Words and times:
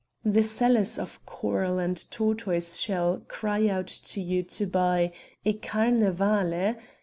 The 0.25 0.41
sellers 0.41 0.97
of 0.97 1.23
coral 1.27 1.77
and 1.77 2.09
tortoise 2.09 2.77
shell 2.77 3.21
cry 3.27 3.67
out 3.67 3.85
to 3.85 4.19
you 4.19 4.41
to 4.41 4.65
buy 4.65 5.11
"e 5.45 5.53
carnevale...." 5.53 6.77